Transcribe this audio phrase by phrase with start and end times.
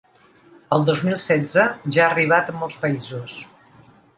[0.77, 1.67] El dos mil setze
[1.97, 3.37] ja ha arribat en molts països.